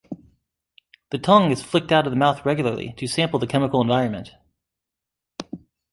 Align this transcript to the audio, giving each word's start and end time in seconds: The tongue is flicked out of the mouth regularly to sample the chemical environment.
The 1.11 1.19
tongue 1.19 1.51
is 1.51 1.61
flicked 1.61 1.91
out 1.91 2.07
of 2.07 2.11
the 2.11 2.17
mouth 2.17 2.43
regularly 2.43 2.95
to 2.97 3.05
sample 3.05 3.37
the 3.37 3.45
chemical 3.45 3.81
environment. 3.81 4.31